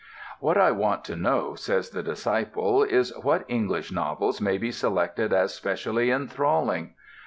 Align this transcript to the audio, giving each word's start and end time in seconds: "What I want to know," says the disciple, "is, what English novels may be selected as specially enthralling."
"What 0.39 0.57
I 0.57 0.71
want 0.71 1.05
to 1.05 1.15
know," 1.15 1.53
says 1.53 1.91
the 1.91 2.01
disciple, 2.01 2.81
"is, 2.81 3.13
what 3.21 3.45
English 3.47 3.91
novels 3.91 4.41
may 4.41 4.57
be 4.57 4.71
selected 4.71 5.31
as 5.31 5.53
specially 5.53 6.09
enthralling." 6.09 6.95